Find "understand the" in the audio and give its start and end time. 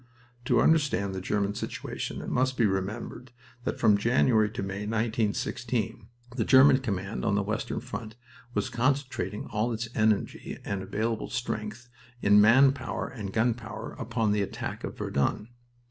0.59-1.21